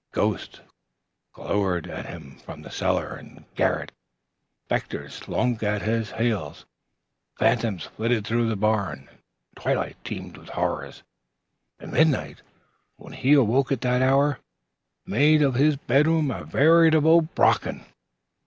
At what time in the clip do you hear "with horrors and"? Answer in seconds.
10.37-11.91